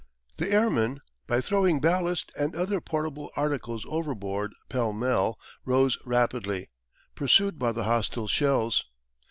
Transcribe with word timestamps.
The 0.37 0.49
airmen, 0.51 0.99
by 1.27 1.41
throwing 1.41 1.79
ballast 1.79 2.31
and 2.35 2.55
other 2.55 2.81
portable 2.81 3.29
articles 3.35 3.85
overboard 3.87 4.51
pell 4.67 4.93
mell, 4.93 5.37
rose 5.63 5.95
rapidly, 6.05 6.69
pursued 7.13 7.59
by 7.59 7.71
the 7.71 7.83
hostile 7.83 8.27
shells. 8.27 8.85